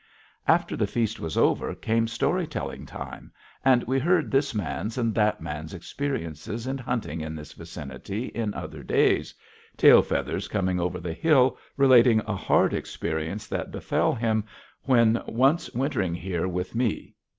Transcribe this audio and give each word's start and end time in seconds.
After 0.47 0.75
the 0.75 0.87
feast 0.87 1.19
was 1.19 1.37
over 1.37 1.75
came 1.75 2.07
story 2.07 2.47
telling 2.47 2.87
time, 2.87 3.31
and 3.63 3.83
we 3.83 3.99
heard 3.99 4.31
this 4.31 4.55
man's 4.55 4.97
and 4.97 5.13
that 5.13 5.41
man's 5.41 5.75
experiences 5.75 6.65
in 6.65 6.79
hunting 6.79 7.21
in 7.21 7.35
this 7.35 7.53
vicinity 7.53 8.25
in 8.29 8.51
other 8.55 8.81
days, 8.81 9.35
Tail 9.77 10.01
Feathers 10.01 10.47
Coming 10.47 10.79
over 10.79 10.99
the 10.99 11.13
Hill 11.13 11.55
relating 11.77 12.19
a 12.21 12.35
hard 12.35 12.73
experience 12.73 13.45
that 13.49 13.69
befell 13.69 14.15
him 14.15 14.43
when 14.85 15.21
once 15.27 15.69
wintering 15.75 16.15
here 16.15 16.47
with 16.47 16.73
me. 16.73 17.13